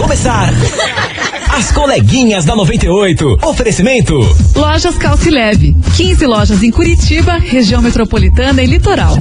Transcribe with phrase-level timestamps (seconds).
[0.00, 0.48] começar.
[1.50, 3.38] As coleguinhas da 98.
[3.44, 4.18] Oferecimento.
[4.56, 5.76] Lojas Calcileve.
[5.96, 9.14] 15 lojas em Curitiba, região metropolitana e litoral.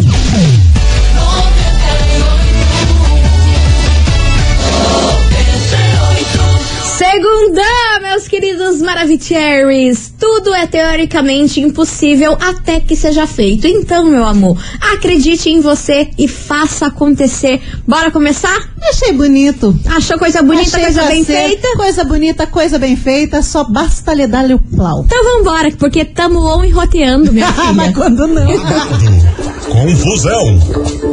[7.11, 7.63] Segunda,
[8.03, 10.13] meus queridos Maravicheries.
[10.19, 13.65] Tudo é teoricamente impossível até que seja feito.
[13.65, 17.63] Então, meu amor, acredite em você e faça acontecer.
[17.87, 18.55] Bora começar?
[18.87, 19.75] Achei bonito.
[19.87, 21.67] Achou coisa bonita, Achei coisa bem ser feita?
[21.75, 25.03] Coisa bonita, coisa bem feita, só basta lhe dar-lhe o plau.
[25.05, 27.93] Então vambora, porque tamo on e roteando, minha Ah, mas filha.
[27.93, 28.45] quando não?
[29.69, 30.59] confusão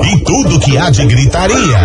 [0.03, 1.79] e tudo que há de gritaria.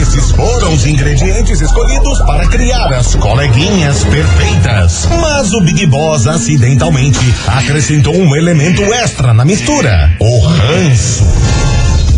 [0.00, 3.14] Esses foram os ingredientes escolhidos para criar as
[3.50, 5.08] coleguinhas perfeitas.
[5.20, 11.26] Mas o Big Boss acidentalmente acrescentou um elemento extra na mistura: o ranço.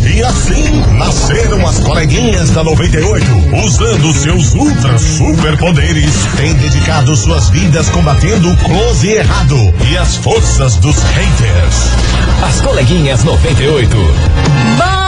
[0.05, 3.25] E assim nasceram as coleguinhas da 98,
[3.65, 10.17] usando seus ultra superpoderes, têm dedicado suas vidas combatendo o close e errado e as
[10.17, 11.75] forças dos haters.
[12.45, 13.97] As coleguinhas 98.
[14.77, 15.02] Bom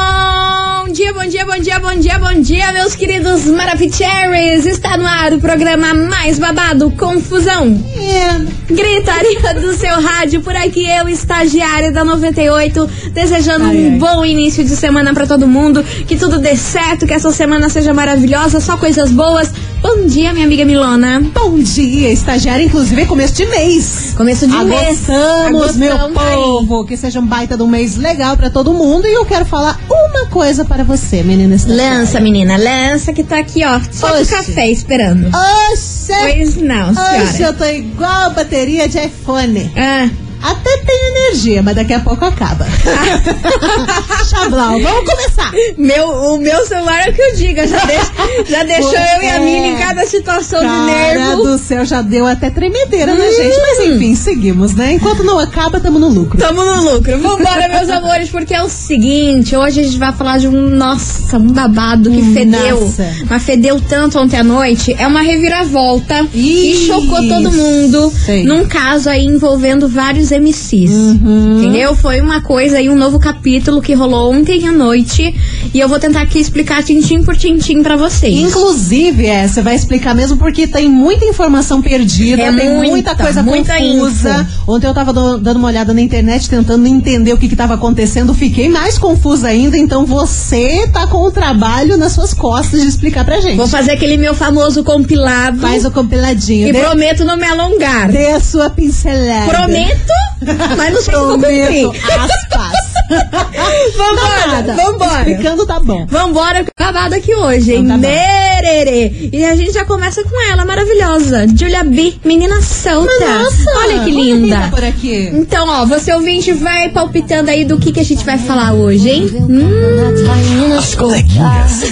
[0.96, 4.66] dia, bom dia, bom dia, bom dia, bom dia, meus queridos Maravicheries.
[4.66, 7.78] Está no ar o programa mais babado, Confusão.
[7.98, 14.00] É, Gritaria do seu rádio, por aqui eu, estagiária da 98, desejando Ai, um ai.
[14.00, 17.94] bom início de semana pra todo mundo, que tudo dê certo, que essa semana seja
[17.94, 19.52] maravilhosa, só coisas boas.
[19.88, 21.22] Bom dia, minha amiga Milona.
[21.32, 24.16] bom dia, estagiária, inclusive é começo de mês.
[24.18, 25.08] Começo de mês.
[25.08, 26.12] Agostamos, meu aí.
[26.12, 29.06] povo, que seja um baita de um mês legal pra todo mundo.
[29.06, 32.00] E eu quero falar uma coisa para você, menina estagiária.
[32.00, 34.32] Lança, menina, lança que tá aqui, ó, só com Oxe.
[34.32, 35.28] café esperando.
[35.28, 36.14] Oxe!
[36.20, 37.54] Pois não, Hoje senhora.
[37.54, 39.72] eu tô igual bateria de iPhone.
[39.78, 40.10] Ah,
[40.52, 42.66] Até tem energia, mas daqui a pouco acaba.
[44.30, 45.52] Chablau, vamos começar.
[45.78, 48.12] meu, o meu celular é o que eu diga, já, deixa,
[48.48, 51.44] já deixou eu e a Mili em cada situação de Cara nervo.
[51.44, 53.60] do céu, já deu até tremedeira na gente.
[53.60, 54.94] Mas enfim, seguimos, né?
[54.94, 56.38] Enquanto não acaba, tamo no lucro.
[56.38, 57.18] Tamo no lucro.
[57.20, 61.38] Vambora, meus amores, porque é o seguinte: hoje a gente vai falar de um, nossa,
[61.38, 62.82] um babado que Hum, fedeu.
[62.82, 63.08] nossa.
[63.30, 64.96] Mas fedeu tanto ontem à noite.
[64.98, 68.44] É uma reviravolta que Ih, chocou todo mundo sei.
[68.44, 70.92] num caso aí envolvendo vários MCs.
[70.92, 71.60] Uhum.
[71.60, 71.96] Entendeu?
[71.96, 75.34] Foi uma coisa aí, um novo capítulo que rolou ontem à noite.
[75.74, 78.34] E eu vou tentar aqui explicar tintim por tintim pra vocês.
[78.36, 83.16] Inclusive, é, você vai explicar mesmo porque tem muita informação perdida, É tem muita, muita,
[83.16, 84.42] coisa muita confusa.
[84.42, 84.72] info.
[84.72, 87.74] Ontem eu tava do- dando uma olhada na internet tentando entender o que que tava
[87.76, 92.88] acontecendo, fiquei mais confusa ainda, então você tá com o trabalho nas suas costas de
[92.88, 93.58] explicar pra gente.
[93.58, 95.60] Vou fazer aquele meu famoso compilado.
[95.60, 96.68] Faz o compiladinho.
[96.68, 98.12] E dê, prometo não me alongar.
[98.12, 99.50] dê a sua pincelada.
[99.52, 100.12] Prometo,
[100.78, 102.20] mas não vou Prometo, cumprir.
[102.20, 102.86] aspas.
[103.98, 104.74] Vambora, Nada.
[104.74, 105.30] vambora.
[105.30, 106.06] Explicando tá bom.
[106.08, 107.84] Vambora, que acabado aqui hoje, hein?
[107.84, 108.08] Então tá.
[108.08, 109.30] Mererê.
[109.32, 111.46] E a gente já começa com ela, maravilhosa.
[111.56, 113.12] Julia B, menina solta.
[113.20, 114.56] Nossa, Olha que quem linda.
[114.62, 115.30] tá por aqui.
[115.34, 119.08] Então, ó, você ouvinte vai palpitando aí do que, que a gente vai falar hoje,
[119.10, 119.30] hein?
[119.36, 121.82] Hum, As coleguinhas.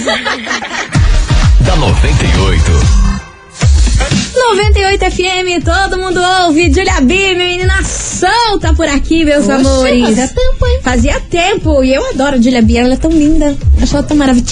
[1.60, 3.03] da 98.
[4.52, 6.70] 98 FM, todo mundo ouve.
[6.72, 10.04] Julia B, menina solta por aqui, meus Oxe, amores.
[10.04, 10.78] fazia tempo, hein?
[10.82, 11.82] Fazia tempo.
[11.82, 13.56] E eu adoro a Julia B, ela é tão linda.
[13.82, 14.44] Acho ela tão maravilhosa.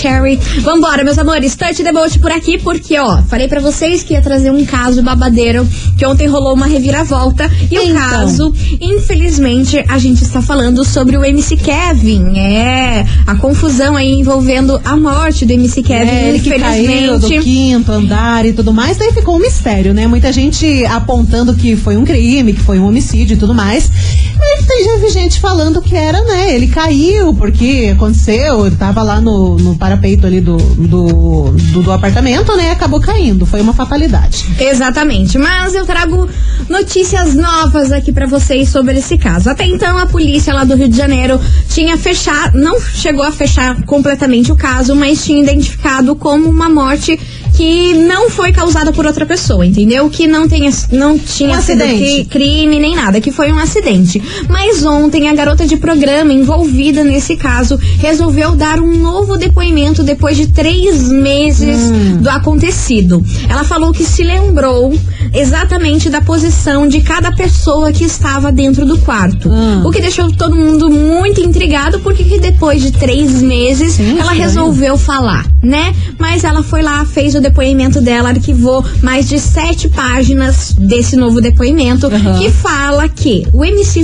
[0.63, 1.53] Vambora, meus amores.
[1.53, 5.03] Start the boat por aqui, porque, ó, falei pra vocês que ia trazer um caso
[5.03, 5.67] babadeiro,
[5.99, 7.51] que ontem rolou uma reviravolta.
[7.71, 7.95] E o Então.
[8.01, 12.37] caso, infelizmente, a gente está falando sobre o MC Kevin.
[12.39, 17.27] É, a confusão aí envolvendo a morte do MC Kevin, É, ele que caiu do
[17.27, 17.45] infelizmente.
[17.45, 20.07] quinto andar e tudo mais, daí ficou um mistério, né?
[20.07, 23.91] Muita gente apontando que foi um crime, que foi um homicídio e tudo mais.
[24.39, 26.55] Mas tem já vi gente falando que era, né?
[26.55, 31.93] Ele caiu porque aconteceu, ele tava lá no, no parapeito ali do, do, do, do
[31.93, 32.71] apartamento, né?
[32.71, 34.45] Acabou caindo, foi uma fatalidade.
[34.59, 36.29] Exatamente, mas eu trago
[36.69, 39.51] notícias novas aqui pra vocês sobre esse caso.
[39.51, 43.83] Até então, a polícia lá do Rio de Janeiro tinha fechado, não chegou a fechar
[43.85, 47.19] completamente o caso, mas tinha identificado como uma morte
[47.55, 50.09] que não foi causada por outra pessoa, entendeu?
[50.09, 51.99] Que não, tenha, não tinha Um sido acidente.
[51.99, 54.23] cri- crime nem nada, que foi um acidente.
[54.53, 60.37] Mas ontem a garota de programa envolvida nesse caso resolveu dar um novo depoimento depois
[60.37, 61.91] de três meses
[62.21, 63.25] do acontecido.
[63.49, 64.93] Ela falou que se lembrou
[65.33, 69.49] exatamente da posição de cada pessoa que estava dentro do quarto.
[69.49, 69.83] Hum.
[69.85, 74.33] O que deixou todo mundo muito intrigado, porque que depois de três meses Sim, ela
[74.33, 75.95] resolveu falar, né?
[76.19, 81.41] Mas ela foi lá, fez o depoimento dela, arquivou mais de sete páginas desse novo
[81.41, 82.39] depoimento, Uhum.
[82.39, 84.03] que fala que o MC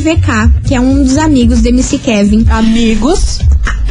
[0.66, 3.38] Que é um dos amigos do MC Kevin, Amigos.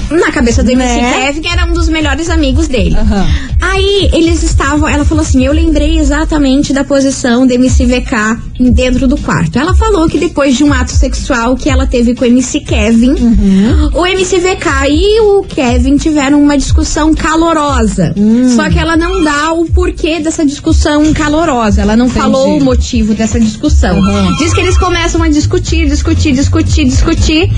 [0.10, 1.26] Na cabeça do MC Né?
[1.28, 2.96] Kevin era um dos melhores amigos dele.
[2.96, 3.26] Aham.
[3.60, 9.08] Aí eles estavam, ela falou assim: Eu lembrei exatamente da posição do MC VK dentro
[9.08, 9.60] do quarto.
[9.60, 13.12] Ela falou que depois de um ato sexual que ela teve com o MC Kevin,
[13.12, 13.90] Uhum.
[13.94, 18.14] o MC VK e o Kevin tiveram uma discussão calorosa.
[18.18, 18.54] Hum.
[18.56, 21.82] Só que ela não dá o porquê dessa discussão calorosa.
[21.82, 24.00] Ela não falou o motivo dessa discussão.
[24.00, 24.36] Uhum.
[24.38, 27.50] Diz que eles começam a discutir, discutir, discutir, discutir.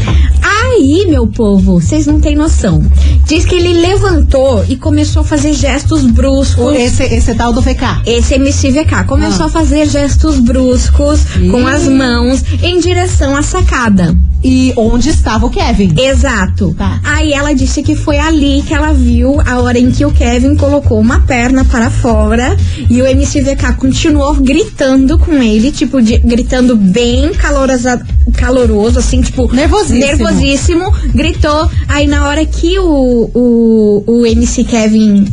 [0.41, 2.81] Aí, meu povo, vocês não têm noção.
[3.25, 6.73] Diz que ele levantou e começou a fazer gestos bruscos.
[6.75, 8.01] Esse, esse tal do VK.
[8.05, 9.47] Esse MCVK começou Ah.
[9.47, 11.19] a fazer gestos bruscos
[11.51, 14.15] com as mãos em direção à sacada.
[14.43, 15.93] E onde estava o Kevin?
[15.99, 16.73] Exato.
[16.77, 16.99] Tá.
[17.03, 20.55] Aí ela disse que foi ali que ela viu a hora em que o Kevin
[20.55, 22.55] colocou uma perna para fora
[22.89, 28.01] e o MCVK continuou gritando com ele, tipo, de- gritando bem calorosa,
[28.37, 29.99] caloroso, assim, tipo, Nervosíssimo.
[29.99, 30.91] nervosíssimo.
[31.13, 31.69] Gritou.
[31.87, 35.27] Aí na hora que o, o, o MC Kevin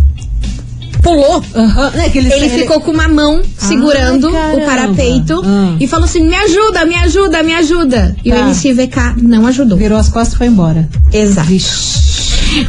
[1.07, 1.93] pulou, Aham.
[1.95, 4.63] É que ele, ele ficou com uma mão segurando caramba.
[4.63, 5.77] o parapeito Ah.
[5.79, 8.17] e falou assim: Me ajuda, me ajuda, me ajuda.
[8.25, 8.37] E Tá.
[8.37, 9.79] o MCVK não ajudou.
[9.79, 10.89] Virou as costas e foi embora.
[11.13, 11.51] Exato.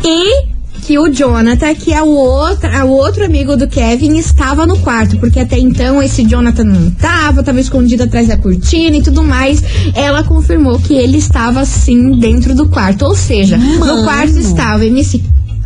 [0.04, 4.66] E que o Jonathan, que é o outro, é o outro amigo do Kevin, estava
[4.66, 9.02] no quarto, porque até então esse Jonathan não estava, estava escondido atrás da cortina e
[9.02, 9.62] tudo mais.
[9.94, 14.04] Ela confirmou que ele estava sim dentro do quarto, ou seja, no Mano.
[14.04, 15.22] quarto estava MC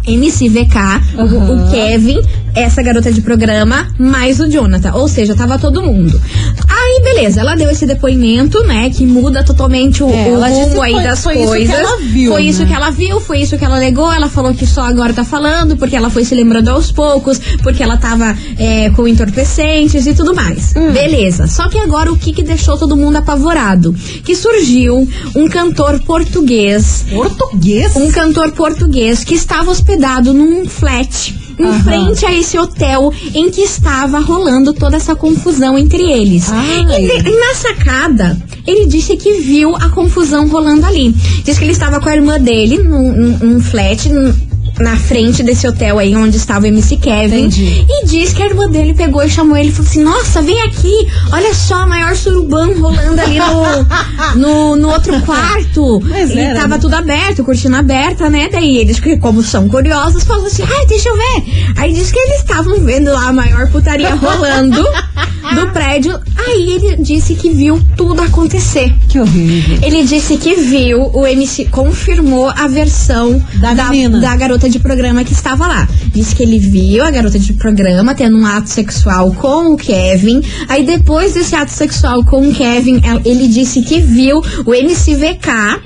[0.08, 0.78] MCVK,
[1.16, 1.68] o, Aham.
[1.68, 2.20] o Kevin,
[2.56, 4.94] essa garota de programa, mais o Jonathan.
[4.94, 6.20] Ou seja, tava todo mundo.
[6.68, 8.90] Aí, beleza, ela deu esse depoimento, né?
[8.90, 11.76] Que muda totalmente o, É, o rumo aí foi- das foi isso que coisas.
[11.76, 12.68] ela viu, foi isso né?
[12.68, 14.12] que ela viu, foi isso que ela alegou.
[14.12, 17.82] Ela falou que só agora tá falando, porque ela foi se lembrando aos poucos, porque
[17.84, 20.74] ela tava é, com entorpecentes e tudo mais.
[20.76, 20.92] Hum.
[20.92, 21.48] Beleza.
[21.48, 23.94] Só que agora o que que deixou todo mundo apavorado?
[24.24, 27.96] Que surgiu um cantor português Português?
[27.96, 31.84] um cantor português que estava hospedado num flat em Aham.
[31.84, 36.50] frente a esse hotel em que estava rolando toda essa confusão entre eles.
[36.52, 36.82] Ai.
[36.82, 41.12] E, de- e na sacada, ele disse que viu a confusão rolando ali.
[41.44, 44.10] Diz que ele estava com a irmã dele num, num- num flat.
[44.10, 44.34] num-
[44.82, 47.46] na frente desse hotel aí onde estava o MC Kevin.
[47.46, 47.86] Entendi.
[47.90, 50.60] E diz que a irmã dele pegou e chamou ele e falou assim: Nossa, vem
[50.62, 56.00] aqui, olha só, a maior surubão rolando ali no, no, no outro quarto.
[56.04, 56.82] Mas e era, tava né?
[56.82, 58.50] tudo aberto, cortina aberta, né?
[58.52, 61.74] Daí eles, como são curiosos, falam assim: ai, deixa eu ver.
[61.78, 64.82] Aí diz que eles estavam vendo lá a maior putaria rolando
[65.56, 66.20] do prédio.
[66.38, 68.94] Aí ele disse que viu tudo acontecer.
[69.08, 69.80] Que horrível.
[69.82, 74.20] Ele disse que viu, o MC confirmou a versão Da menina.
[74.20, 75.88] da garota de programa que estava lá.
[76.14, 80.42] Disse que ele viu a garota de programa tendo um ato sexual com o Kevin.
[80.68, 85.80] Aí depois desse ato sexual com o Kevin, el- ele disse que viu o MCVK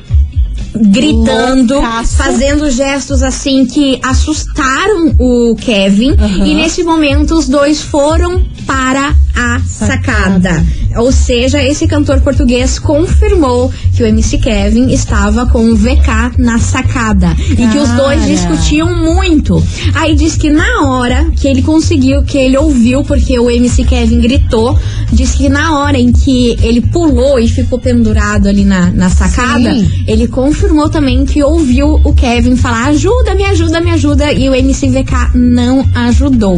[0.78, 2.18] gritando, Loucaço.
[2.18, 6.12] fazendo gestos assim que assustaram o Kevin.
[6.12, 6.46] Aham.
[6.46, 10.66] E nesse momento os dois foram para a Sacada.
[10.96, 16.58] Ou seja, esse cantor português confirmou que o MC Kevin estava com o VK na
[16.58, 17.36] sacada.
[17.38, 19.62] E que os dois discutiam muito.
[19.94, 24.22] Aí diz que na hora que ele conseguiu, que ele ouviu, porque o MC Kevin
[24.22, 24.80] gritou,
[25.12, 29.74] diz que na hora em que ele pulou e ficou pendurado ali na, na sacada,
[29.74, 30.06] Sim.
[30.08, 34.32] ele confirmou também que ouviu o Kevin falar: ajuda, me ajuda, me ajuda.
[34.32, 36.58] E o MC VK não ajudou.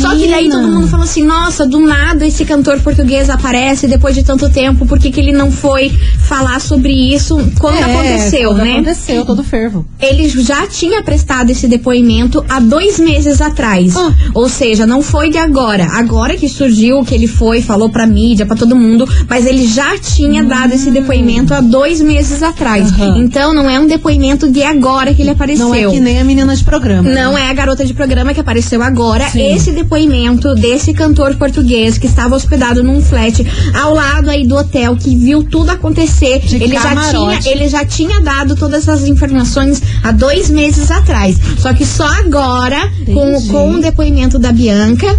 [0.00, 4.14] Só que daí todo mundo falou assim: nossa, do nada esse cantor português aparece depois
[4.14, 8.50] de tanto tempo, por que, que ele não foi falar sobre isso quando É, aconteceu,
[8.50, 8.72] quando né?
[8.74, 9.84] Aconteceu, todo fervo.
[10.00, 13.96] Ele já tinha prestado esse depoimento há dois meses atrás.
[13.96, 14.14] Ah.
[14.34, 15.86] Ou seja, não foi de agora.
[15.92, 19.98] Agora que surgiu que ele foi, falou pra mídia, pra todo mundo, mas ele já
[19.98, 22.92] tinha dado esse depoimento há dois meses atrás.
[22.92, 23.18] Aham.
[23.18, 25.66] Então não é um depoimento de agora que ele apareceu.
[25.68, 27.08] Não é que nem a menina de programa.
[27.08, 29.28] Não é a garota de programa que apareceu agora.
[29.28, 29.54] Sim.
[29.54, 34.96] Esse depoimento desse cantor português que estava hospedado num flat ao lado aí do hotel,
[34.96, 36.40] que viu tudo acontecer.
[36.40, 37.40] De ele já, camarote.
[37.42, 41.36] tinha, ele já tinha dado todas essas informações há dois meses atrás.
[41.58, 43.48] Só que só agora, com, Entendi.
[43.48, 45.18] com o depoimento da Bianca,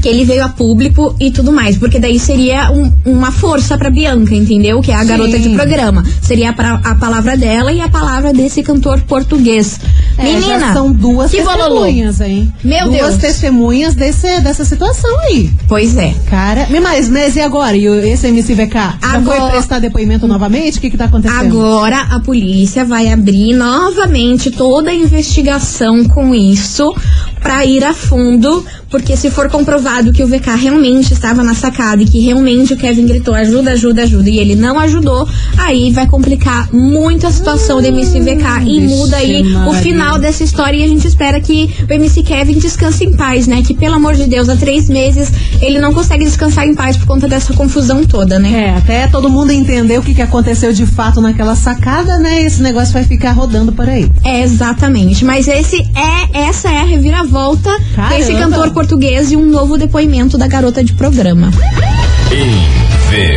[0.00, 3.88] que ele veio a público e tudo mais, porque daí seria um- uma força pra
[3.90, 4.80] Bianca, entendeu?
[4.82, 5.06] Que é a Sim.
[5.06, 6.04] garota de programa.
[6.20, 9.78] Seria a, a palavra dela e a palavra desse cantor português.
[10.16, 11.82] É, Menina, são duas que bololô.
[11.84, 12.52] testemunhas, hein?
[12.62, 13.16] Meu duas Deus.
[13.16, 15.50] testemunhas desse, dessa situação aí.
[15.68, 16.14] Pois é.
[16.30, 17.76] Cara, mas, mas e agora?
[17.76, 18.76] E esse MCVK?
[19.02, 20.78] Agora- foi prestar depoimento novamente?
[20.78, 21.40] O que que tá acontecendo?
[21.40, 26.94] Agora a polícia vai abrir novamente toda a investigação com isso
[27.40, 32.00] pra ir a fundo, porque se for comprovado que o VK realmente estava na sacada
[32.00, 36.06] e que realmente o Kevin gritou ajuda, ajuda, ajuda e ele não ajudou, aí vai
[36.06, 39.82] complicar muito a situação do MC VK e muda aí o Maria.
[39.82, 43.64] final dessa história e a gente espera que o MC Kevin descanse em paz, né?
[43.66, 47.08] Que pelo amor de Deus, há três meses ele não consegue descansar em paz por
[47.08, 48.68] conta dessa confusão toda, né?
[48.68, 52.42] É, até todo mundo entender o que, que aconteceu de fato naquela sacada, né?
[52.42, 54.08] Esse negócio vai ficar rodando por aí.
[54.22, 55.24] É, exatamente.
[55.24, 58.14] Mas esse é, essa é a reviravolta Caramba.
[58.14, 61.50] desse cantor português e um novo depoimento da garota de programa.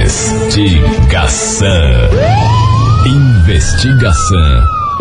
[0.03, 1.69] Investigação.
[3.05, 4.37] Investigação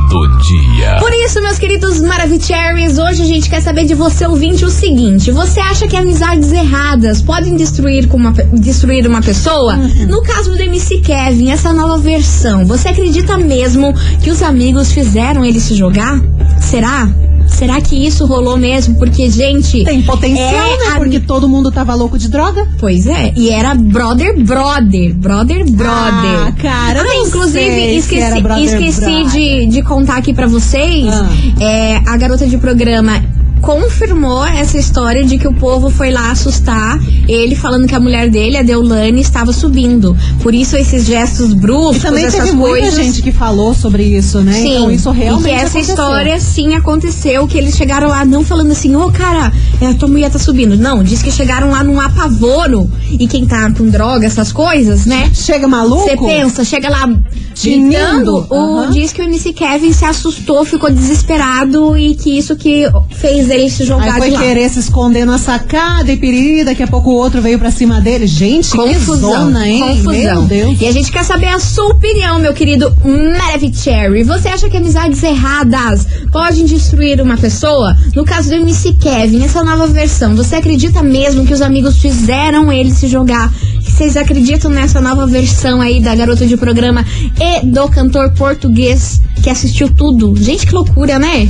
[0.09, 0.99] do dia.
[1.01, 5.33] Por isso, meus queridos Maravicheries, hoje a gente quer saber de você, ouvinte, o seguinte:
[5.33, 9.75] você acha que amizades erradas podem destruir, com uma, destruir uma pessoa?
[9.75, 15.45] No caso do MC Kevin, essa nova versão, você acredita mesmo que os amigos fizeram
[15.45, 16.21] ele se jogar?
[16.61, 17.13] Será?
[17.57, 18.97] Será que isso rolou mesmo?
[18.97, 19.83] Porque, gente.
[19.85, 20.93] Tem potencial, é né?
[20.95, 22.67] a- Porque todo mundo tava louco de droga.
[22.79, 26.47] Pois é, e era brother, brother, brother, brother.
[26.49, 29.27] Ah, cara, Ah, inclusive, esqueci, brother, esqueci brother.
[29.31, 31.29] De, de contar aqui pra vocês, Ah.
[31.63, 33.23] é, a garota de programa
[33.67, 38.31] confirmou essa história de que o povo foi lá assustar ele falando que a mulher
[38.31, 40.17] dele, a Deulane, estava subindo.
[40.41, 42.95] Por isso esses gestos bruscos, E também essas teve muita coisas.
[43.05, 44.53] gente que falou sobre isso, né?
[44.53, 45.95] Sim, Então isso realmente e que essa aconteceu.
[45.95, 50.07] história sim aconteceu, que eles chegaram lá não falando assim, ô cara, é, a tua
[50.09, 50.77] mulher tá subindo.
[50.77, 52.89] Não, diz que chegaram lá num apavoro.
[53.19, 55.29] E quem tá com droga, essas coisas, né?
[55.35, 56.03] Chega maluco?
[56.05, 57.09] Você pensa, chega lá
[57.63, 58.91] gritando, o, Aham.
[58.91, 63.56] diz que o MC Kevin se assustou, ficou desesperado e que isso que fez ele
[63.71, 67.11] se jogar Aí foi de querer se esconder na sacada e piriri, daqui a pouco
[67.11, 68.27] o outro veio pra cima dele.
[68.27, 69.81] Gente, que Confusão, zona, hein?
[69.81, 70.13] confusão.
[70.13, 70.81] Meu Deus.
[70.81, 74.23] E a gente quer saber a sua opinião, meu querido Maravicherry.
[74.23, 77.97] Você acha que amizades erradas podem destruir uma pessoa?
[78.15, 82.71] No caso do MC Kevin, essa nova versão, você acredita mesmo que os amigos fizeram
[82.71, 83.53] ele se jogar?
[83.81, 87.05] Vocês acreditam nessa nova versão aí da garota de programa
[87.41, 90.35] e do cantor português que assistiu tudo?
[90.37, 91.49] Gente, que loucura, né?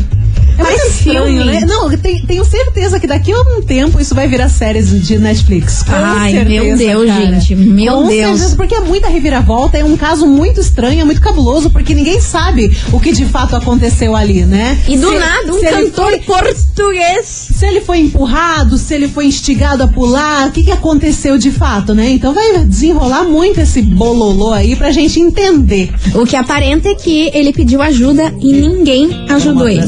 [0.58, 1.44] É muito Parece estranho, filme.
[1.44, 1.60] né?
[1.66, 5.82] Não, tem- tenho certeza que daqui a um tempo isso vai virar séries de Netflix.
[5.82, 7.40] Com Ai, certeza, meu Deus, cara.
[7.40, 8.38] gente, meu Com Deus.
[8.38, 12.20] certeza, porque é muita reviravolta, é um caso muito estranho, é muito cabuloso, porque ninguém
[12.20, 14.78] sabe o que de fato aconteceu ali, né?
[14.88, 18.94] E do Se- nada, um se ele cantor foi- português se ele foi empurrado, se
[18.94, 22.10] ele foi instigado a pular, o que, que aconteceu de fato, né?
[22.10, 25.92] Então vai desenrolar muito esse bololô aí pra gente entender.
[26.14, 29.86] O que aparenta é que ele pediu ajuda e ninguém ajudou ele.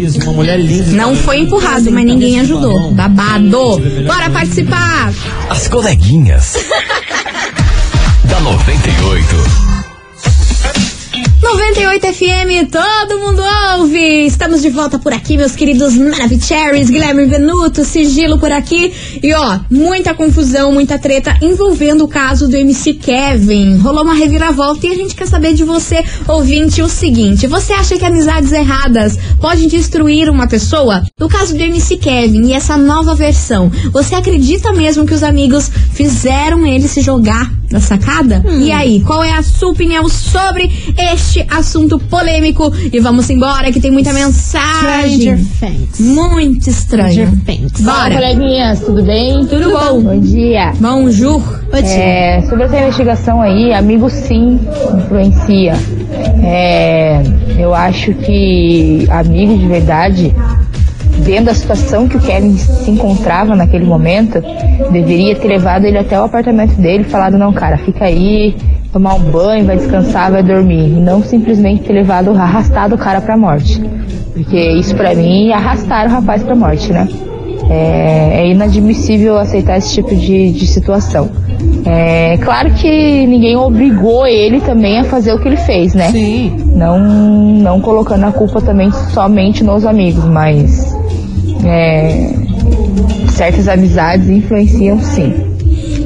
[0.00, 0.92] Dias, uma mulher linda.
[0.92, 2.90] Não foi empurrado, mas ninguém ajudou.
[2.92, 3.78] Babado.
[4.06, 5.12] Bora participar!
[5.50, 6.54] As coleguinhas.
[8.24, 9.79] da 98.
[11.42, 13.42] 98 FM, todo mundo
[13.78, 14.26] ouve!
[14.26, 18.92] Estamos de volta por aqui, meus queridos Maravicheries, Guilherme Venuto, Sigilo por aqui.
[19.22, 23.78] E ó, muita confusão, muita treta envolvendo o caso do MC Kevin.
[23.78, 27.96] Rolou uma reviravolta e a gente quer saber de você, ouvinte, o seguinte: você acha
[27.96, 31.02] que amizades erradas podem destruir uma pessoa?
[31.18, 35.70] No caso do MC Kevin e essa nova versão, você acredita mesmo que os amigos
[35.94, 38.42] fizeram ele se jogar na sacada?
[38.60, 40.70] E aí, qual é a sua opinião sobre
[41.12, 42.72] este assunto polêmico?
[42.92, 45.38] E vamos embora que tem muita mensagem.
[45.38, 45.80] Stranger.
[46.00, 47.28] Muito estranho.
[47.40, 47.70] Stranger.
[47.84, 48.14] Fala, Bora.
[48.14, 49.46] coleguinhas, tudo bem?
[49.46, 50.02] Tudo bom?
[50.02, 50.72] Bom dia.
[50.80, 51.42] Bonjour.
[51.72, 51.90] Oi, tia.
[51.90, 54.58] É, sobre essa investigação aí, amigo sim
[54.96, 55.74] influencia.
[56.42, 57.22] É,
[57.58, 60.34] eu acho que amigo de verdade,
[61.20, 64.40] dentro da situação que o Kevin se encontrava naquele momento,
[64.90, 68.54] deveria ter levado ele até o apartamento dele e falado, não, cara, fica aí,
[68.92, 70.86] tomar um banho, vai descansar, vai dormir.
[70.86, 73.80] E não simplesmente ter levado, arrastado o cara pra morte.
[74.32, 77.08] Porque isso pra mim é arrastar o rapaz pra morte, né?
[77.68, 81.30] É, é inadmissível aceitar esse tipo de, de situação.
[81.86, 86.10] É claro que ninguém obrigou ele também a fazer o que ele fez, né?
[86.10, 86.52] Sim.
[86.74, 90.96] Não, não colocando a culpa também somente nos amigos, mas
[91.64, 92.32] é,
[93.30, 95.49] certas amizades influenciam sim.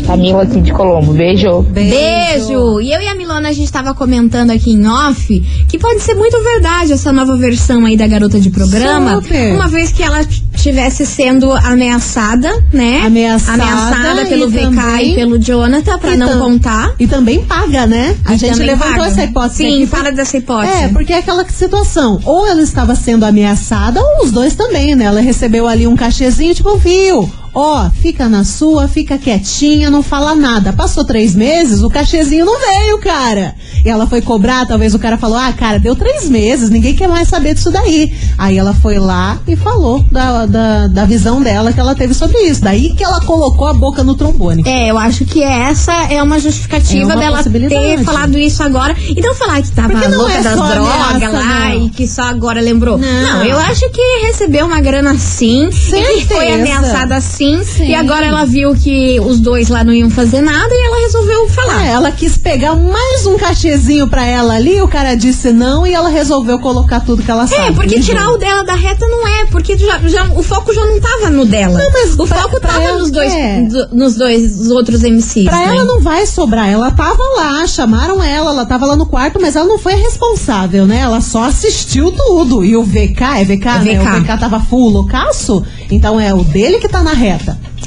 [0.06, 1.62] Camila aqui de Colombo, beijo.
[1.62, 2.80] Beijo!
[2.80, 6.14] E eu e a Milona, a gente tava comentando aqui em off que pode ser
[6.14, 9.14] muito verdade essa nova versão aí da garota de programa.
[9.22, 9.54] Super.
[9.54, 10.20] Uma vez que ela
[10.54, 13.00] estivesse sendo ameaçada, né?
[13.04, 16.94] Ameaçada Ameaçada pelo VK também- e pelo Jonathan, pra não tam- contar.
[16.98, 18.14] E também paga, né?
[18.26, 19.06] A E gente levantou paga.
[19.06, 19.56] essa hipótese.
[19.56, 20.84] Sim, aqui, fala dessa hipótese.
[20.84, 22.20] É, porque é aquela situação.
[22.24, 25.04] Ou ela estava sendo ameaçada, ou os dois também, né?
[25.06, 27.30] Ela recebeu ali um cachezinho, tipo, viu?
[27.54, 30.72] Ó, fica na sua, fica quietinha, não fala nada.
[30.72, 33.54] Passou três meses, o cachezinho não veio, cara.
[33.84, 37.08] E ela foi cobrar, talvez o cara falou, ah, cara, deu três meses, ninguém quer
[37.08, 38.12] mais saber disso daí.
[38.36, 42.38] Aí ela foi lá e falou da, da, da visão dela que ela teve sobre
[42.42, 42.62] isso.
[42.62, 44.62] Daí que ela colocou a boca no trombone.
[44.66, 48.96] É, eu acho que essa é uma justificativa É uma dela ter falado isso agora.
[48.98, 51.86] E não falar que tava não louca é das drogas lá não.
[51.86, 52.98] e que só agora lembrou.
[52.98, 53.44] Não.
[53.44, 55.68] eu acho que recebeu uma grana sim.
[55.68, 56.54] E que foi Certeza.
[56.54, 57.88] ameaçada sim, Sim.
[57.88, 61.48] E agora ela viu que os dois lá não iam fazer nada e ela resolveu
[61.48, 61.84] falar.
[61.86, 65.92] É, ela quis pegar mais um cachezinho pra ela ali, o cara disse não e
[65.92, 67.68] ela resolveu colocar tudo que ela sabe.
[67.68, 70.72] É, porque no tirar o dela da reta não é, porque já, já- o foco
[70.72, 71.78] já não tava no dela.
[71.78, 73.60] Não, mas o pra- foco pra tava ela nos dois, é.
[73.62, 75.44] do- nos dois os outros MCs.
[75.44, 75.64] Pra né?
[75.68, 79.56] ela não vai sobrar, ela tava lá, chamaram ela, ela tava lá no quarto, mas
[79.56, 80.98] ela não foi a responsável, né?
[80.98, 82.64] Ela só assistiu tudo.
[82.64, 83.98] E o VK, é VK, É né?
[83.98, 84.08] VK.
[84.08, 87.33] O VK tava full loucaço, então é o dele que tá na reta.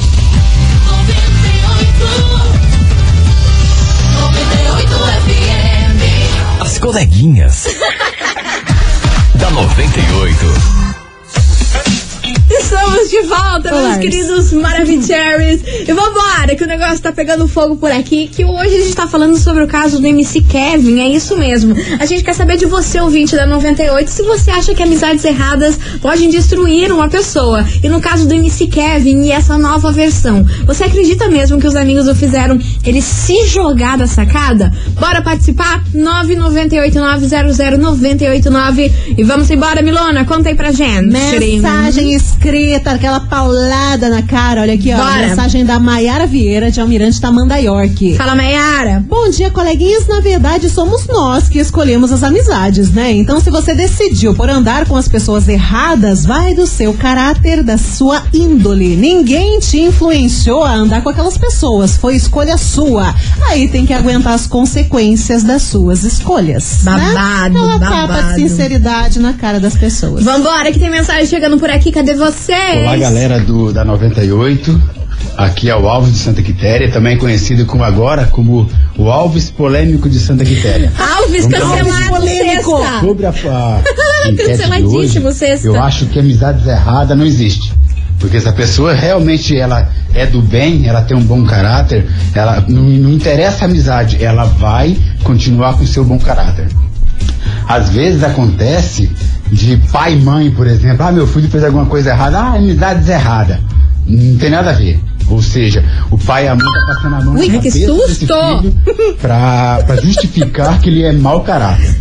[6.59, 7.65] As coleguinhas.
[9.35, 10.74] da 98.
[12.65, 13.99] Estamos de volta, meus Olá.
[13.99, 15.61] queridos Maravicheries.
[15.87, 18.27] E vambora, que o negócio tá pegando fogo por aqui.
[18.27, 20.99] Que hoje a gente tá falando sobre o caso do MC Kevin.
[20.99, 21.75] É isso mesmo.
[21.99, 25.77] A gente quer saber de você, ouvinte da 98, se você acha que amizades erradas
[26.01, 27.63] podem destruir uma pessoa.
[27.83, 31.75] E no caso do MC Kevin e essa nova versão, você acredita mesmo que os
[31.75, 34.73] amigos o fizeram ele se jogar da sacada?
[34.99, 35.83] Bora participar?
[35.93, 38.91] 998900989.
[39.15, 40.25] E vamos embora, Milona.
[40.25, 41.11] Conta aí pra gente.
[41.61, 44.61] Mensagem escrita, aquela paulada na cara.
[44.61, 44.97] Olha aqui, ó.
[44.97, 45.27] Bora.
[45.27, 47.65] Mensagem da Maiara Vieira, de Almirante Tamandaré.
[48.15, 49.03] Fala, Maiara.
[49.07, 50.07] Bom dia, coleguinhas.
[50.07, 53.11] Na verdade, somos nós que escolhemos as amizades, né?
[53.11, 57.77] Então, se você decidiu por andar com as pessoas erradas, vai do seu caráter, da
[57.77, 58.95] sua índole.
[58.95, 61.97] Ninguém te influenciou a andar com aquelas pessoas.
[61.97, 63.13] Foi escolha sua.
[63.49, 66.79] Aí tem que aguentar as consequências das suas escolhas.
[66.83, 67.75] Babado, né?
[67.75, 68.35] Aquela babado.
[68.35, 70.23] de sinceridade na cara das pessoas.
[70.23, 71.91] Vambora, que tem mensagem chegando por aqui.
[71.91, 72.13] Cadê
[72.45, 72.77] vocês?
[72.77, 74.79] Olá, galera do da 98.
[75.35, 80.07] Aqui é o Alves de Santa Quitéria, também conhecido como agora como o Alves polêmico
[80.07, 80.91] de Santa Quitéria.
[80.97, 82.77] Alves, cancelado polêmico.
[82.77, 82.99] sexta.
[82.99, 83.81] Sobre a, a
[84.37, 85.67] Canceladíssimo, hoje, sexta.
[85.67, 87.73] eu acho que amizades erradas não existe.
[88.19, 92.63] Porque se a pessoa realmente ela é do bem, ela tem um bom caráter, ela
[92.67, 96.67] não, não interessa a amizade, ela vai continuar com seu bom caráter.
[97.67, 99.11] Às vezes acontece
[99.51, 103.07] de pai e mãe, por exemplo, ah, meu filho fez alguma coisa errada, ah, amizades
[103.07, 103.59] erradas.
[104.07, 104.99] Não tem nada a ver.
[105.27, 108.27] Ou seja, o pai e a mãe tá passando a mão Ui, na que susto!
[109.19, 111.95] pra, pra justificar que ele é mau caráter.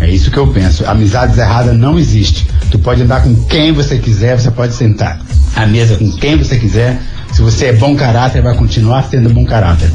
[0.00, 0.84] É isso que eu penso.
[0.86, 2.46] Amizades erradas não existe.
[2.70, 5.20] Tu pode andar com quem você quiser, você pode sentar
[5.54, 7.00] à mesa com quem você quiser.
[7.32, 9.90] Se você é bom caráter, vai continuar sendo bom caráter.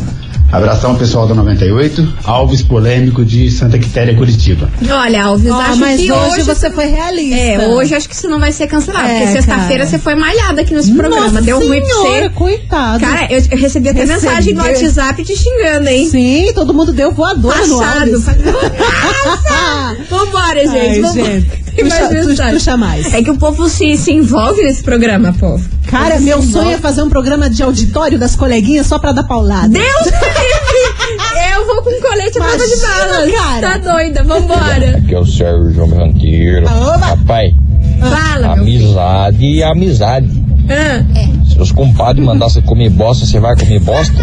[0.51, 4.69] Abração pessoal da 98, Alves Polêmico de Santa Quitéria, Curitiba.
[4.89, 7.35] Olha, Alves, Ó, acho mas que hoje você foi realista.
[7.37, 9.07] É, hoje acho que você não vai ser cancelado.
[9.07, 11.27] É, porque sexta-feira você foi malhada aqui nesse programa.
[11.27, 12.29] Nossa Deu ruim pra senhora, você.
[12.29, 12.99] coitado.
[12.99, 14.21] Cara, eu, eu recebi até Recebeu.
[14.29, 16.09] mensagem no WhatsApp te xingando, hein?
[16.09, 17.99] Sim, todo mundo deu voadora no Passado.
[17.99, 18.25] Alves.
[20.09, 20.77] Vambora, gente.
[20.77, 21.25] Ai, vambora.
[21.31, 21.61] gente.
[21.83, 23.13] Mais Puxa- mais.
[23.13, 25.67] É que o povo se, se envolve nesse programa, povo.
[25.87, 29.69] Cara, meu sonho é fazer um programa de auditório das coleguinhas só pra dar paulada.
[29.69, 29.85] Deus!
[31.53, 33.31] Eu vou com colete à prova de balas.
[33.31, 33.61] cara.
[33.61, 34.97] Tá doida, vambora.
[34.97, 36.65] Aqui é o Sérgio Ranqueiro.
[36.67, 36.97] Oba.
[36.97, 37.53] Rapaz,
[37.99, 40.43] Fala, amizade é amizade.
[40.69, 41.03] Ah,
[41.47, 44.13] Se os compadres mandassem comer bosta, você vai comer bosta?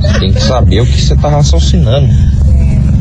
[0.00, 2.08] Você tem que saber o que você tá raciocinando.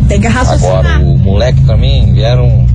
[0.08, 0.80] tem que raciocinar.
[0.80, 2.68] Agora, o moleque também vieram,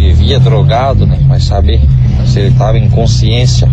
[0.00, 1.18] vivia drogado, né?
[1.28, 1.80] Vai saber
[2.26, 3.68] se ele tava em consciência.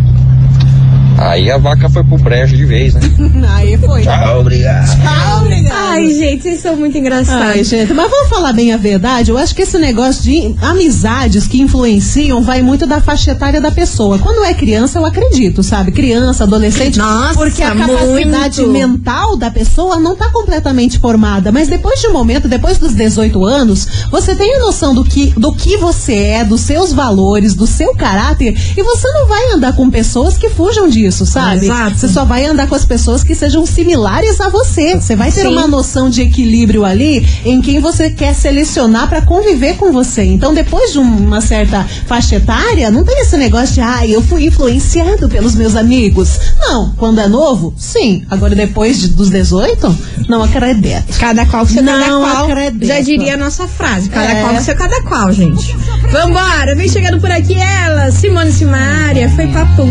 [1.18, 3.02] Aí a vaca foi pro brejo de vez, né?
[3.56, 4.04] Aí foi.
[4.04, 5.02] Tchau, obrigado.
[5.02, 5.76] Tchau, obrigado.
[5.76, 7.42] Ai, gente, vocês são muito engraçados.
[7.42, 9.32] Ai, gente, mas vamos falar bem a verdade?
[9.32, 13.72] Eu acho que esse negócio de amizades que influenciam vai muito da faixa etária da
[13.72, 14.20] pessoa.
[14.20, 15.92] Quando é criança, eu acredito, sabe?
[15.92, 16.98] Criança, adolescente.
[17.00, 18.74] Nossa, porque a capacidade muito.
[18.74, 21.52] mental da pessoa não tá completamente formada.
[21.52, 25.34] Mas depois de um momento, depois dos 18 anos, você tem a noção do que,
[25.38, 29.76] do que você é, dos seus valores, do seu caráter, e você não vai andar
[29.76, 31.66] com pessoas que fujam disso, sabe?
[31.66, 31.98] Exato.
[31.98, 34.96] Você só vai andar com as pessoas que sejam similares a você.
[34.96, 35.48] Você vai ter Sim.
[35.48, 40.24] uma noção de equilíbrio ali em quem você quer selecionar pra conviver com você.
[40.24, 44.46] Então, depois de uma certa faixa etária, não tem esse negócio de, ah, eu fui
[44.46, 46.40] influenciado pelos meus amigos.
[46.60, 48.24] Não, quando é novo, sim.
[48.30, 49.96] Agora, depois de- dos 18,
[50.28, 51.18] não acredito.
[51.20, 52.46] Cada qual com seu cada Não qual.
[52.46, 52.86] acredito.
[52.88, 54.10] Já diria a nossa frase.
[54.10, 54.42] Cada É.
[54.42, 55.76] qual seu cada qual, gente.
[56.12, 59.90] Vambora, vem chegando por aqui ela, Simone Simaria, foi papum.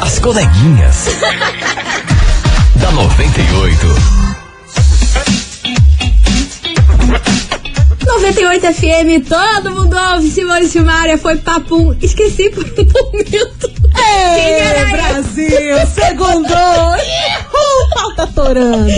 [0.00, 0.18] As
[0.52, 1.06] coleguinhas.
[2.76, 3.86] da 98.
[8.04, 11.96] 98 FM, todo mundo ouve, Simone Simaria, foi papum.
[12.00, 13.70] Esqueci por um momento.
[13.94, 14.90] Quem era É, eu?
[14.90, 16.96] Brasil, segundou.
[16.96, 18.88] Ih, o pau tá torando.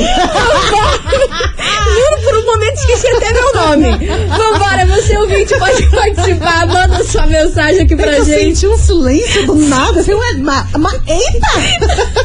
[1.95, 4.07] Juro, por um momento esqueci até meu nome.
[4.29, 8.57] Vambora, você ouvinte pode participar, manda sua mensagem aqui pra Eu gente.
[8.57, 10.01] senti um silêncio do nada.
[10.01, 11.49] Assim, ué, ma, ma, eita!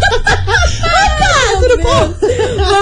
[0.79, 2.13] Opa, tudo bom?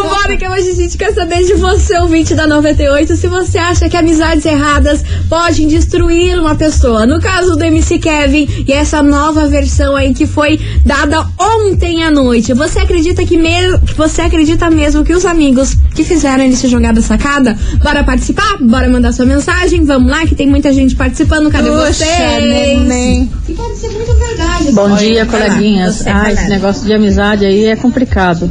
[0.03, 3.89] Vambora, que hoje a gente quer saber de você, ouvinte da 98, se você acha
[3.89, 7.05] que amizades erradas podem destruir uma pessoa.
[7.07, 12.11] No caso do MC Kevin e essa nova versão aí que foi dada ontem à
[12.11, 12.53] noite.
[12.53, 16.93] Você acredita que mesmo você acredita mesmo que os amigos que fizeram ele se jogar
[16.93, 17.57] da sacada?
[17.83, 18.57] Bora participar?
[18.61, 19.83] Bora mandar sua mensagem?
[19.83, 21.49] Vamos lá, que tem muita gente participando.
[21.49, 22.43] Cadê Puxa, vocês?
[22.43, 23.31] neném.
[23.49, 24.71] E pode ser muito verdade.
[24.73, 26.05] Bom dia, coleguinhas.
[26.05, 28.49] Ah, esse negócio de amizade aí é complicado.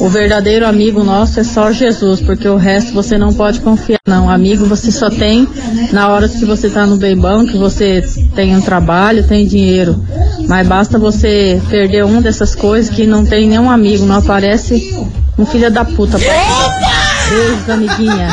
[0.00, 3.60] O, ver- o verdadeiro amigo nosso é só Jesus, porque o resto você não pode
[3.60, 3.98] confiar.
[4.06, 5.46] Não, amigo você só tem
[5.92, 8.02] na hora que você tá no bem bom, que você
[8.34, 10.02] tem um trabalho, tem dinheiro.
[10.48, 14.96] Mas basta você perder um dessas coisas que não tem nenhum amigo, não aparece
[15.38, 16.18] um filho da puta.
[16.18, 18.28] Beijos, amiguinha.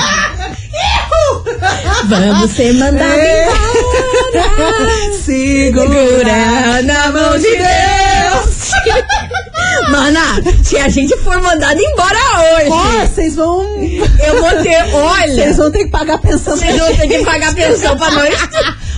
[2.08, 3.24] Vamos ser mandados
[4.34, 5.14] embora.
[5.24, 6.82] Segura.
[6.84, 8.72] na mão de Deus.
[9.90, 13.64] Mana, se a gente for mandado embora Ó, hoje, vocês vão.
[13.64, 14.94] eu vou ter.
[14.94, 16.56] Olha, Vocês vão ter que pagar pensão.
[16.58, 18.36] vocês vão ter que pagar pensão pra nós.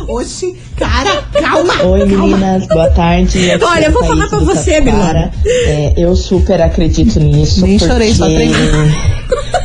[0.08, 1.74] Oxi, cara, calma.
[1.84, 3.52] Oi meninas, boa tarde.
[3.52, 5.32] Aqui Olha, eu vou falar pra você, Tatuapara.
[5.46, 7.62] É, eu super acredito nisso.
[7.66, 7.94] Nem porque...
[7.94, 8.26] chorei, só.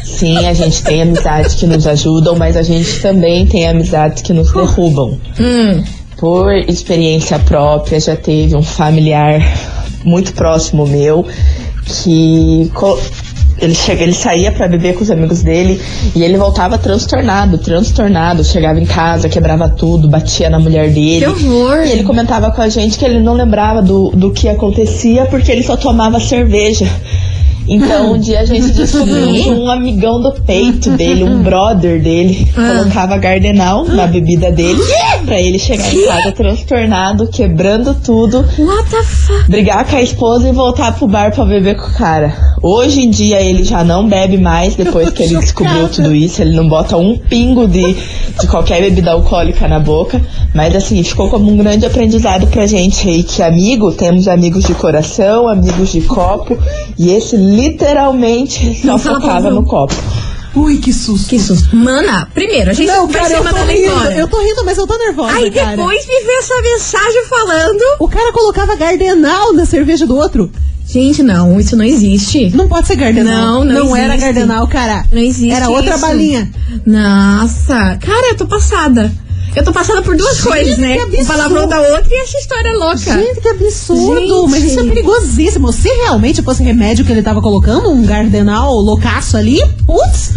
[0.05, 4.33] Sim, a gente tem amizades que nos ajudam, mas a gente também tem amizades que
[4.33, 5.19] nos derrubam.
[5.39, 5.85] Hum,
[6.17, 9.41] Por experiência própria, já teve um familiar
[10.05, 11.27] muito próximo meu
[11.85, 12.71] que
[13.59, 15.81] ele chega, ele saía pra beber com os amigos dele
[16.17, 21.27] e ele voltava transtornado, transtornado, chegava em casa, quebrava tudo, batia na mulher dele.
[21.27, 21.85] Que horror!
[21.87, 25.53] E ele comentava com a gente que ele não lembrava do, do que acontecia porque
[25.53, 26.89] ele só tomava cerveja.
[27.69, 32.49] Então, um dia a gente descobriu que um amigão do peito dele, um brother dele,
[32.53, 34.81] colocava gardenal na bebida dele
[35.23, 39.51] pra ele chegar em casa transtornado, quebrando tudo, what the fuck?
[39.51, 42.53] brigar com a esposa e voltar pro bar pra beber com o cara.
[42.63, 46.41] Hoje em dia ele já não bebe mais depois que ele descobriu tudo isso.
[46.41, 47.97] Ele não bota um pingo de,
[48.41, 50.21] de qualquer bebida alcoólica na boca.
[50.55, 54.75] Mas assim, ficou como um grande aprendizado pra gente aí que amigo, temos amigos de
[54.75, 56.57] coração, amigos de copo.
[56.97, 59.95] E esse literalmente só Não focava no copo.
[60.55, 61.29] Ui, que susto.
[61.29, 61.75] Que susto.
[61.75, 64.05] Mana, primeiro, a gente Não, vai cara, tô mandado rindo.
[64.17, 65.37] Eu tô rindo, mas eu tô nervosa.
[65.37, 65.77] Aí cara.
[65.77, 67.83] depois me vê essa mensagem falando.
[67.99, 70.51] O cara colocava gardenal na cerveja do outro.
[70.87, 72.51] Gente, não, isso não existe.
[72.55, 73.65] Não pode ser gardenal.
[73.65, 75.07] Não, não Não era gardenal, cara.
[75.11, 75.51] Não existe.
[75.51, 76.01] Era outra isso.
[76.01, 76.51] balinha.
[76.85, 79.11] Nossa, cara, eu tô passada.
[79.55, 80.97] Eu tô passada por duas Gente, coisas, né?
[81.19, 82.97] Um palavrão da outra e essa história louca.
[82.97, 84.21] Gente, que absurdo.
[84.21, 84.51] Gente.
[84.51, 85.71] Mas isso é perigosíssimo.
[85.73, 90.33] Se realmente fosse remédio que ele tava colocando, um gardenal loucaço ali, putz,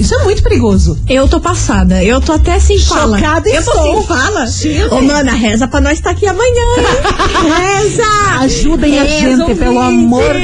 [0.00, 0.98] isso é muito perigoso.
[1.08, 2.02] Eu tô passada.
[2.02, 3.18] Eu tô até sem fala.
[3.18, 4.46] Chocada Eu tô sem fala.
[4.90, 6.48] Ô, mana, reza pra nós estar aqui amanhã.
[6.48, 7.82] hein?
[7.84, 8.02] reza.
[8.40, 10.40] Ajudem a gente, pelo amor de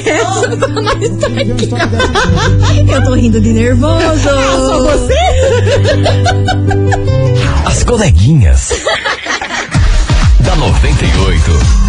[0.00, 2.92] Reza pra nós estar aqui.
[2.92, 4.22] Eu tô rindo de nervoso.
[4.22, 5.14] Só você?
[7.64, 8.72] As coleguinhas.
[10.40, 11.87] da 98.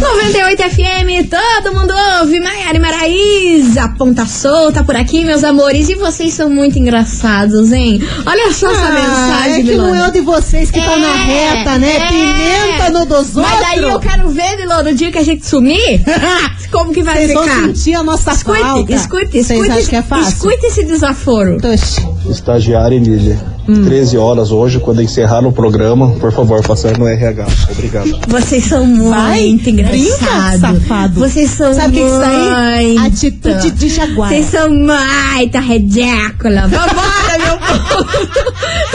[0.00, 2.38] 98 FM, todo mundo ouve.
[2.40, 5.88] Maiara e Maraísa, ponta solta por aqui, meus amores.
[5.88, 8.00] E vocês são muito engraçados, hein?
[8.24, 10.04] Olha só essa Ah, mensagem, é que não Milona.
[10.06, 11.96] é o de vocês que tá na reta, né?
[11.96, 12.08] é.
[12.08, 13.52] Pimenta no dos outros.
[13.52, 16.00] Mas daí eu quero ver, Milona, no dia que a gente sumir,
[16.70, 17.60] como que vai Vocês vão ficar.
[17.66, 18.92] sentir a nossa Escute, falta.
[18.92, 19.70] escute, Vocês escute.
[19.72, 20.28] acham que é fácil?
[20.50, 21.56] Escute esse desaforo.
[21.56, 22.00] Oxi.
[22.32, 23.38] Estagiária Emília.
[23.66, 27.46] 13 horas hoje, quando encerrar o programa, por favor, passar no RH.
[27.70, 28.18] Obrigado.
[28.26, 30.60] Vocês são muito Vai, engraçados.
[30.60, 31.20] safado.
[31.20, 32.94] Vocês são Sabe o que que isso aí?
[32.94, 34.30] muito- Atitude de jaguar.
[34.30, 36.62] Vocês são muito ridícula.
[36.62, 37.27] Vambora.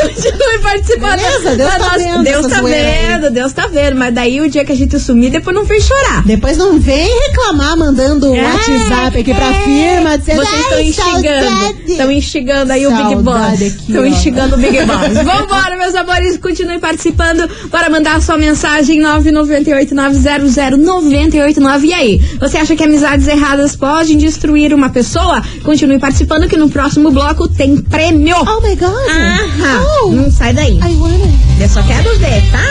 [0.01, 1.17] Continue participando.
[1.19, 3.95] Beleza, Deus tá nossa- vendo Deus tá vendo, Deus tá vendo.
[3.97, 6.23] Mas daí o dia que a gente sumir, depois não vem chorar.
[6.25, 9.53] Depois não vem reclamar mandando É, WhatsApp aqui pra é.
[9.63, 11.49] firma dizendo Vocês estão "Ai, instigando.
[11.49, 13.61] saudade." Estão instigando aí o Big Saudade Boss.
[13.61, 15.13] Estão instigando o Big Boss.
[15.23, 16.37] Vambora, meus amores.
[16.37, 21.83] Continue participando para mandar sua mensagem 998-900-989.
[21.85, 22.19] E aí?
[22.39, 25.41] Você acha que amizades erradas podem destruir uma pessoa?
[25.63, 28.35] Continue participando que no próximo bloco tem prêmio.
[28.39, 29.02] Oh my god.
[29.09, 29.85] Aham.
[30.03, 30.11] Oh.
[30.11, 30.79] Não sai daí.
[31.59, 32.63] Eu só quero ver, tá?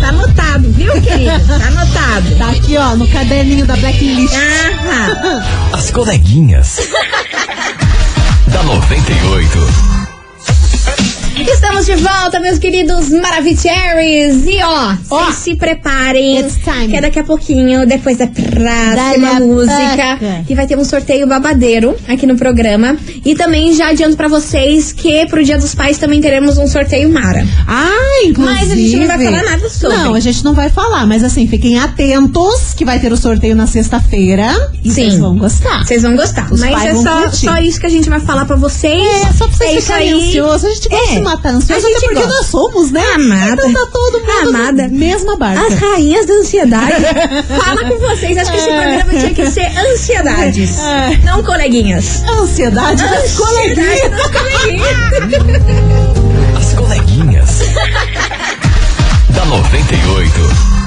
[0.00, 1.46] Tá anotado, viu, querido?
[1.46, 2.36] Tá anotado.
[2.38, 4.34] Tá aqui, ó, no caderninho da Blacklist.
[4.34, 5.42] Aham.
[5.72, 6.78] As coleguinhas.
[8.48, 9.97] da 98.
[11.46, 14.44] Estamos de volta, meus queridos Maravicheries.
[14.46, 16.44] E ó, Ó, se preparem.
[16.88, 20.44] Que é daqui a pouquinho, depois da próxima música, paca.
[20.46, 22.96] que vai ter um sorteio babadeiro aqui no programa.
[23.24, 27.08] E também já adianto pra vocês que pro Dia dos Pais também teremos um sorteio
[27.10, 27.46] Mara.
[27.66, 28.54] Ah, inclusive.
[28.58, 29.96] Mas a gente não vai falar nada sobre.
[29.96, 33.54] Não, a gente não vai falar, mas assim, fiquem atentos que vai ter o sorteio
[33.54, 34.72] na sexta-feira.
[34.84, 35.84] E vocês vão gostar.
[35.84, 36.52] Vocês vão gostar.
[36.52, 39.02] Os Mas é só, só isso que a gente vai falar pra vocês.
[39.22, 40.64] É, só pra vocês é ficarem ansiosos.
[40.70, 41.27] A gente gosta É.
[41.28, 42.28] matar ansioso, A até gente porque gosta.
[42.38, 43.02] nós somos, né?
[43.14, 43.52] Amada.
[43.68, 44.88] Então tá todo mundo Amada.
[44.88, 45.66] mesma barca.
[45.66, 46.92] As rainhas da ansiedade.
[47.64, 48.38] Fala com vocês.
[48.38, 50.78] Acho que esse programa tinha que ser ansiedades.
[50.80, 51.16] É.
[51.24, 52.22] Não coleguinhas.
[52.24, 54.10] Ansiedade das Ansiedade coleguinhas.
[54.10, 54.98] das coleguinhas.
[56.56, 57.58] As coleguinhas.
[59.30, 60.78] da 98.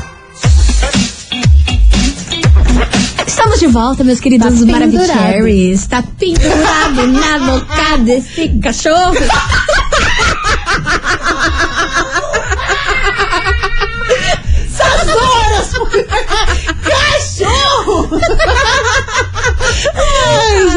[3.27, 5.88] Estamos de volta, meus queridos Tá Maravicheries.
[5.88, 9.15] Tá pendurado na boca desse cachorro.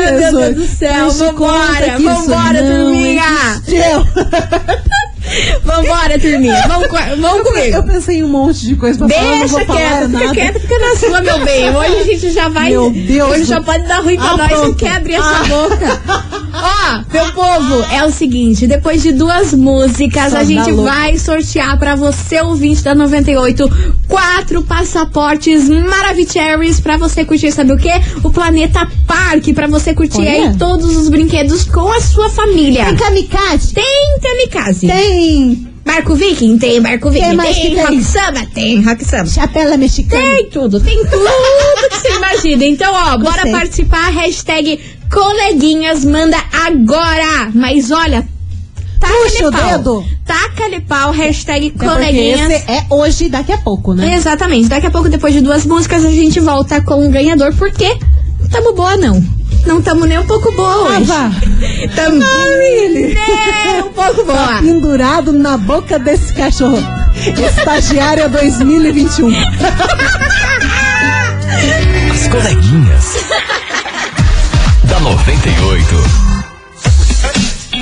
[0.04, 1.10] Ai, meu Deus do céu.
[1.10, 3.24] Vambora, vambora, não turminha.
[5.64, 6.62] Vambora, turminha.
[6.68, 6.88] Vamos,
[7.20, 7.76] vamos comigo.
[7.76, 10.60] Eu pensei em um monte de coisa pra falar, não Deixa falar quieto, fica quieto,
[10.60, 11.74] fica na sua, meu bem.
[11.74, 12.70] Hoje a gente já vai.
[12.70, 14.76] Meu Deus Hoje já pode dar ruim pra Ah, nós pronto.
[14.76, 15.44] quer abrir essa Ah.
[15.44, 16.02] boca.
[16.64, 21.78] Ó, meu povo, é o seguinte: depois de duas músicas, Só a gente vai sortear
[21.78, 23.70] pra você, ouvinte da 98,
[24.08, 27.92] quatro passaportes Maravicheries pra você curtir, sabe o quê?
[28.22, 30.30] O Planeta Parque, pra você curtir Olha.
[30.30, 32.86] aí todos os brinquedos com a sua família.
[32.86, 33.74] Tem kamikaze?
[33.74, 34.86] Tem kamikaze.
[34.86, 36.58] Tem Barco Viking?
[36.58, 37.26] Tem barco Viking.
[37.26, 37.76] Tem mais que tem?
[37.76, 38.46] rock samba?
[38.54, 39.26] Tem rock samba.
[39.26, 40.22] chapela mexicana?
[40.22, 42.64] Tem tudo, tem tudo que você imagina.
[42.64, 43.52] Então, ó, bora Gostei.
[43.52, 44.08] participar.
[44.10, 44.80] Hashtag
[45.14, 47.50] coleguinhas, manda agora.
[47.54, 48.26] Mas olha,
[49.00, 49.70] Puxa o pau.
[49.78, 50.04] dedo.
[50.26, 52.50] Taca-lhe pau, hashtag É coleguinhas.
[52.50, 54.14] esse é hoje, daqui a pouco, né?
[54.16, 54.68] Exatamente.
[54.68, 57.54] Daqui a pouco, depois de duas músicas, a gente volta com o ganhador.
[57.54, 57.96] Porque
[58.40, 59.22] não tamo boa, não.
[59.66, 61.04] Não tamo nem um pouco boa Ah, hoje.
[61.04, 61.30] vá.
[61.96, 62.18] Tamo
[62.58, 63.14] nem
[63.82, 64.58] um pouco boa.
[64.60, 66.78] Pendurado na boca desse cachorro.
[67.16, 69.30] Estagiária 2021.
[72.12, 73.14] As coleguinhas.
[74.94, 75.94] da 98.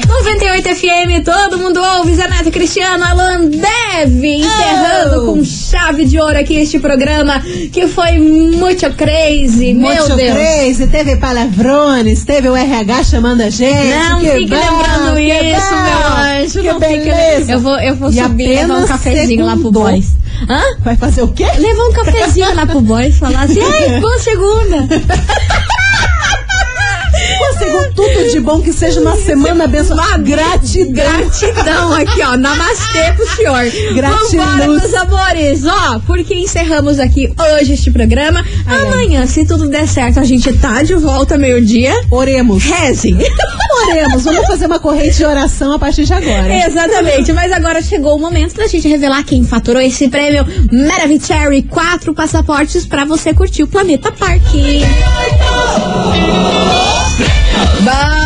[0.08, 5.26] 98 FM, todo mundo ouve, Zanata Cristiano, Alan Deve, encerrando Oh.
[5.34, 10.32] com chave de ouro aqui este programa, que foi muito crazy, meu Muito Deus.
[10.32, 13.94] crazy, teve palavrões, teve o RH chamando a gente.
[14.08, 16.60] Não que fique bom, lembrando que isso, bom, meu anjo.
[16.62, 17.52] Que não fique- beleza.
[17.52, 20.06] Eu vou, eu vou E subir e levar um cafezinho lá pro boys.
[20.48, 20.60] Hã?
[20.80, 21.44] Vai fazer o quê?
[21.58, 24.88] Levar um cafezinho lá pro boys, falar assim, ai, boa segunda.
[27.62, 30.18] Consigo tudo de bom, que seja uma semana abençoada.
[30.18, 30.92] Gratidão.
[30.92, 32.36] Gratidão aqui, ó.
[32.36, 33.94] Namastê pro senhor.
[33.94, 34.32] Gratiluz.
[34.32, 35.64] Vambora, meus amores.
[35.64, 38.44] Ó, porque encerramos aqui hoje este programa.
[38.66, 41.92] Amanhã, se tudo der certo, a gente tá de volta meio-dia.
[42.10, 42.64] Oremos.
[42.64, 43.16] Rezem.
[43.88, 44.24] Oremos.
[44.24, 46.66] Vamos fazer uma corrente de oração a partir de agora.
[46.66, 52.12] Exatamente, mas agora chegou o momento da gente revelar quem faturou esse prêmio Maravicherry, quatro
[52.14, 54.82] passaportes pra você curtir o Planeta Parque.
[57.18, 57.28] Bora,
[57.82, 58.21] Milona!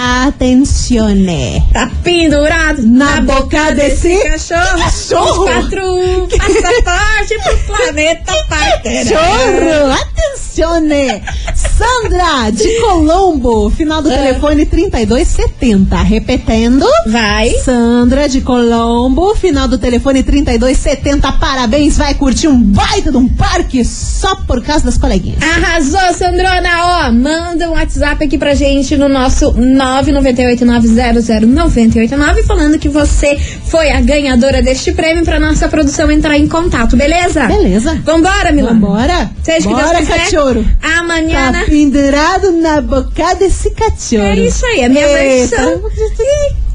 [0.00, 1.62] Atencione.
[1.74, 4.78] Tá pendurado Na boca desse cachorro.
[4.78, 5.44] cachorro.
[5.44, 9.04] Quatro passaporte pro planeta Parteira.
[9.04, 9.92] Chorro!
[9.92, 11.22] Atencione!
[11.54, 14.14] Sandra, de Colombo, final do Ah.
[14.16, 15.96] telefone 3270.
[16.02, 16.86] Repetendo.
[17.06, 17.50] Vai.
[17.62, 21.30] Sandra de Colombo, final do telefone 3270.
[21.32, 25.38] Parabéns, vai curtir um baita de um parque só por causa das coleguinhas.
[25.42, 27.06] Arrasou, Sandrona!
[27.08, 29.52] Ó, manda um WhatsApp aqui pra gente no nosso
[29.90, 36.96] 998900989 falando que você foi a ganhadora deste prêmio pra nossa produção entrar em contato,
[36.96, 37.46] beleza?
[37.46, 38.00] Beleza.
[38.04, 38.78] Vambora, Milana?
[38.80, 39.30] Vambora?
[39.42, 40.18] Seja que Bora, Deus quiser.
[40.18, 40.64] cachorro.
[40.98, 41.52] Amanhã.
[41.52, 44.22] Tá pendurado na boca desse cachorro.
[44.22, 45.56] É isso aí, a minha Eita.
[45.56, 45.82] versão.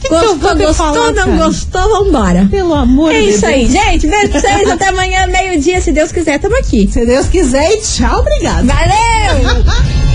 [0.02, 1.46] que Gostou, te gostou, falar, não cara?
[1.46, 2.48] gostou, vambora.
[2.52, 3.54] Pelo amor É de isso Deus.
[3.54, 4.08] aí, gente.
[4.08, 4.70] Beijo pra vocês.
[4.70, 6.88] Até amanhã, meio-dia, se Deus quiser, tamo aqui.
[6.92, 8.66] Se Deus quiser e tchau, obrigado.
[8.68, 9.66] Valeu!